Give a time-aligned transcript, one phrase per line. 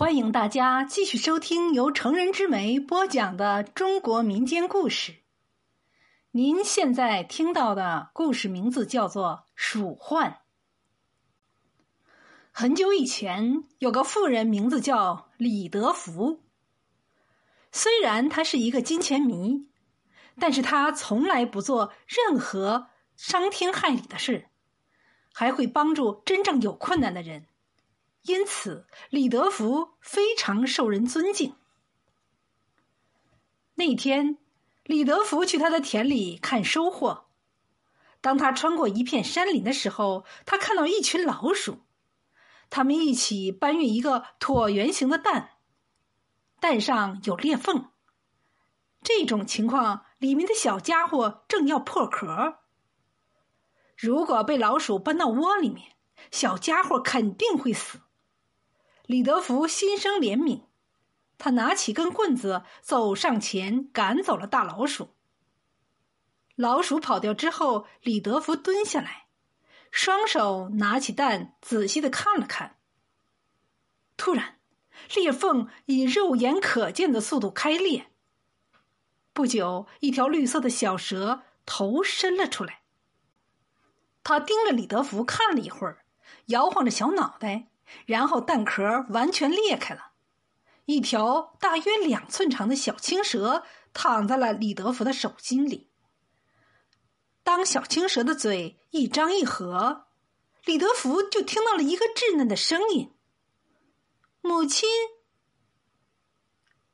[0.00, 5.16] 欢迎大家继续收听由成人之美播讲的中国民间故事。
[6.30, 10.30] 您现在听到的故事名字叫做《鼠患》。
[12.50, 16.40] 很久以前，有个富人，名字叫李德福。
[17.70, 19.68] 虽然他是一个金钱迷，
[20.38, 22.86] 但是他从来不做任何
[23.16, 24.46] 伤天害理的事，
[25.34, 27.44] 还会帮助真正有困难的人。
[28.22, 31.54] 因此，李德福非常受人尊敬。
[33.74, 34.36] 那天，
[34.84, 37.26] 李德福去他的田里看收获。
[38.20, 41.78] 当他穿过一片山林的时候，他看到一群老鼠，
[42.68, 45.52] 他们一起搬运一个椭圆形的蛋，
[46.60, 47.90] 蛋上有裂缝。
[49.02, 52.58] 这种情况，里面的小家伙正要破壳。
[53.96, 55.96] 如果被老鼠搬到窝里面，
[56.30, 58.00] 小家伙肯定会死。
[59.10, 60.66] 李德福心生怜悯，
[61.36, 65.16] 他拿起根棍子走上前，赶走了大老鼠。
[66.54, 69.26] 老鼠跑掉之后，李德福蹲下来，
[69.90, 72.78] 双手拿起蛋，仔细的看了看。
[74.16, 74.60] 突然，
[75.16, 78.12] 裂缝以肉眼可见的速度开裂。
[79.32, 82.82] 不久，一条绿色的小蛇头伸了出来。
[84.22, 86.04] 他盯着李德福看了一会儿，
[86.46, 87.69] 摇晃着小脑袋。
[88.06, 90.12] 然后蛋壳完全裂开了，
[90.84, 95.90] 一条大约两寸长的小青蛇躺在了李德福的手心里。
[97.42, 100.06] 当小青蛇的嘴一张一合，
[100.64, 103.14] 李德福就听到了一个稚嫩的声音
[104.42, 104.88] ：“母亲。”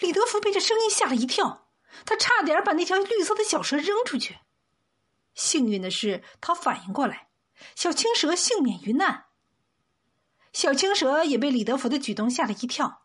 [0.00, 1.68] 李德福被这声音吓了一跳，
[2.04, 4.38] 他差点把那条绿色的小蛇扔出去。
[5.34, 7.28] 幸运的是，他反应过来，
[7.74, 9.26] 小青蛇幸免于难。
[10.52, 13.02] 小青蛇也被李德福的举动吓了一跳，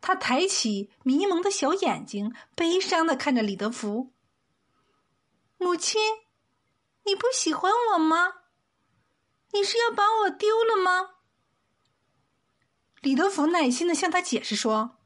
[0.00, 4.12] 他抬起迷蒙的小眼睛，悲伤的看着李德福。
[5.58, 6.00] 母亲，
[7.04, 8.34] 你不喜欢我吗？
[9.52, 11.10] 你是要把我丢了吗？
[13.00, 14.98] 李德福耐心的向他解释说：“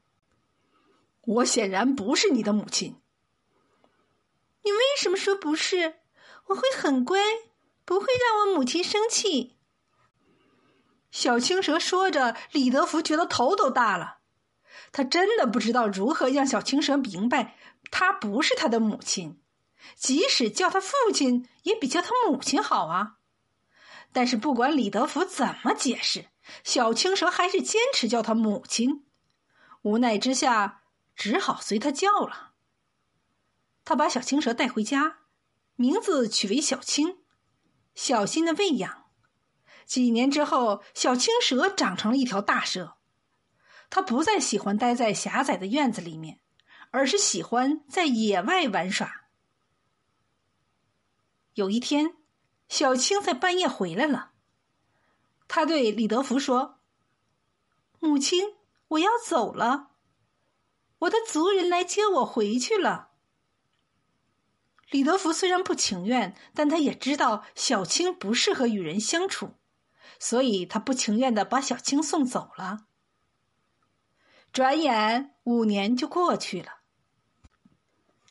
[1.21, 2.99] 我显然不是你的母亲。
[4.63, 6.01] 你为什么说不是？
[6.47, 7.19] 我会很乖，
[7.85, 9.57] 不会让我母亲生气。”
[11.11, 14.19] 小青蛇说着，李德福觉得头都大了。
[14.93, 17.55] 他真的不知道如何让小青蛇明白，
[17.91, 19.41] 他不是他的母亲，
[19.95, 23.17] 即使叫他父亲，也比叫他母亲好啊。
[24.13, 26.25] 但是不管李德福怎么解释，
[26.63, 29.05] 小青蛇还是坚持叫他母亲。
[29.83, 30.83] 无奈之下，
[31.15, 32.51] 只好随他叫了。
[33.83, 35.19] 他把小青蛇带回家，
[35.75, 37.19] 名字取为小青，
[37.95, 39.00] 小心的喂养。
[39.85, 42.97] 几年之后，小青蛇长成了一条大蛇。
[43.89, 46.39] 它不再喜欢待在狭窄的院子里面，
[46.91, 49.25] 而是喜欢在野外玩耍。
[51.55, 52.15] 有一天，
[52.69, 54.31] 小青在半夜回来了。
[55.49, 56.79] 他对李德福说
[57.99, 58.55] ：“母亲，
[58.87, 59.91] 我要走了，
[60.99, 63.09] 我的族人来接我回去了。”
[64.89, 69.55] 李德福虽然不情愿，但他也知道小青不适合与人相处。
[70.21, 72.85] 所以他不情愿的把小青送走了。
[74.53, 76.81] 转眼五年就过去了。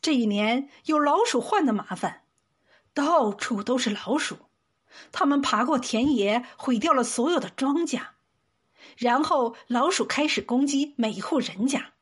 [0.01, 2.23] 这一年有老鼠患的麻烦，
[2.95, 4.39] 到处都是老鼠，
[5.11, 8.11] 它们爬过田野，毁掉了所有的庄稼，
[8.97, 11.95] 然后老鼠开始攻击每一户人家，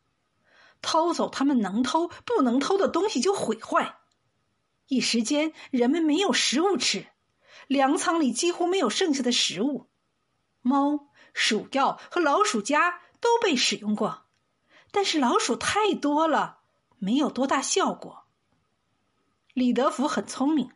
[0.83, 3.97] 偷走他们能偷不能偷的东西就毁坏，
[4.89, 7.07] 一时间人们没有食物吃。
[7.67, 9.89] 粮仓里几乎没有剩下的食物，
[10.63, 14.27] 猫、鼠药和老鼠夹都被使用过，
[14.91, 16.61] 但是老鼠太多了，
[16.99, 18.25] 没有多大效果。
[19.53, 20.71] 李德福很聪明，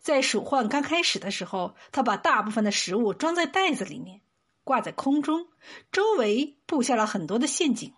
[0.00, 4.22] 在鼠患刚开始的时候，他把大部分的食物装在袋子里面，
[4.64, 5.48] 挂在空中，
[5.92, 7.94] 周围布下了很多的陷阱。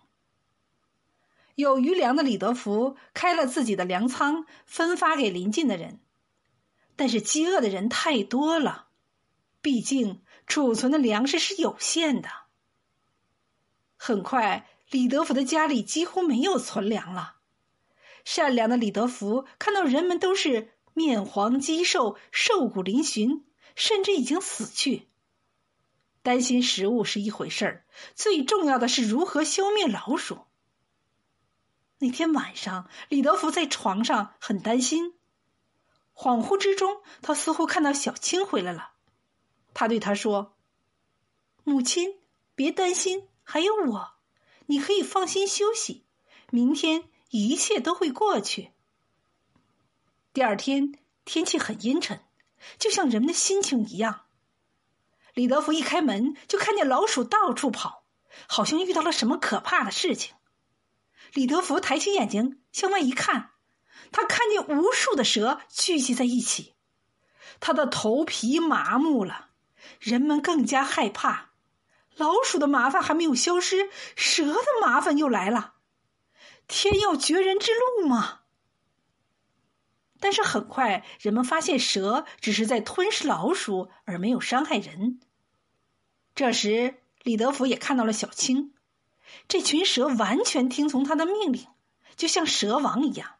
[1.55, 5.99] 有余粮的李德福开了自己的粮仓，分发给邻近的人。
[6.97, 8.87] 但是饥饿的人太多了，
[9.61, 12.29] 毕竟储存的粮食是有限的。
[13.95, 17.35] 很快，李德福的家里几乎没有存粮了。
[18.25, 23.43] 善良的李德福看到人们都是面黄肌瘦、瘦骨嶙峋，
[23.75, 25.07] 甚至已经死去，
[26.23, 27.85] 担心食物是一回事儿，
[28.15, 30.39] 最重要的是如何消灭老鼠。
[31.99, 35.16] 那天晚上，李德福在床上很担心。
[36.17, 38.93] 恍惚之中，他似乎看到小青回来了。
[39.75, 40.57] 他对他说
[41.63, 42.17] ：“母亲，
[42.55, 44.13] 别担心，还有我。
[44.65, 46.03] 你可以放心休息，
[46.49, 48.71] 明天一切都会过去。”
[50.33, 52.25] 第二天天气很阴沉，
[52.79, 54.25] 就像人们的心情一样。
[55.35, 58.03] 李德福一开门就看见老鼠到处跑，
[58.47, 60.33] 好像遇到了什么可怕的事情。
[61.33, 63.51] 李德福抬起眼睛向外一看，
[64.11, 66.75] 他看见无数的蛇聚集在一起，
[67.59, 69.49] 他的头皮麻木了。
[69.99, 71.51] 人们更加害怕，
[72.15, 75.73] 老鼠的麻烦还没有消失，蛇的麻烦又来了。
[76.67, 78.41] 天要绝人之路吗？
[80.19, 85.19] 但是很快，人们发现蛇只是在吞噬老鼠，而没有伤害人。
[86.35, 88.73] 这时，李德福也看到了小青，
[89.47, 91.67] 这群蛇完全听从他的命令，
[92.15, 93.36] 就像蛇王一样。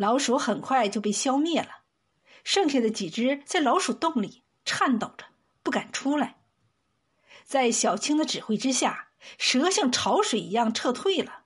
[0.00, 1.82] 老鼠很快就被消灭了，
[2.42, 5.26] 剩下的几只在老鼠洞里颤抖着，
[5.62, 6.36] 不敢出来。
[7.44, 11.42] 在小青的指挥之下，蛇像潮水一样撤退了。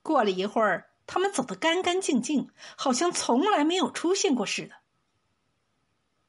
[0.00, 0.86] 过了一会儿。
[1.10, 4.74] 他们走得干干净净，好像从来没有出现过似的。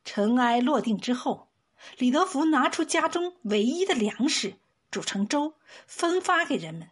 [0.05, 1.49] 尘埃落定之后，
[1.97, 4.55] 李德福拿出家中唯一的粮食，
[4.89, 5.55] 煮成粥，
[5.85, 6.91] 分发给人们。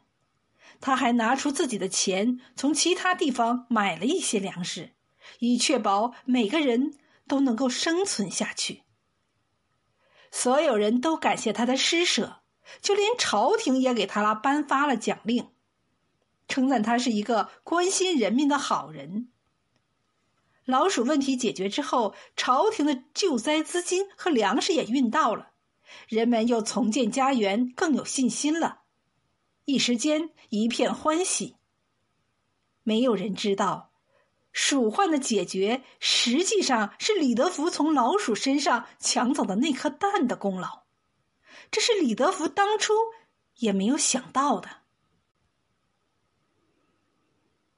[0.79, 4.91] 他还拿出自己的钱，从其他地方买了一些粮食，
[5.39, 6.97] 以确保每个人
[7.27, 8.83] 都能够生存下去。
[10.31, 12.41] 所有人都感谢他的施舍，
[12.81, 15.50] 就连朝廷也给他颁发了奖令。
[16.47, 19.29] 称赞他是一个关心人民的好人。
[20.63, 25.51] 老鼠问题解决之后，朝廷的救灾资金和粮食也运到了，
[26.07, 28.81] 人们又重建家园，更有信心了。
[29.68, 31.58] 一时间一片欢喜。
[32.84, 33.92] 没有人知道，
[34.54, 40.84] 鼠患的解决实际上是李德福从老鼠身上抢走的那颗蛋的功劳。
[41.69, 42.94] 这是李德福当初
[43.58, 44.84] 也没有想到的。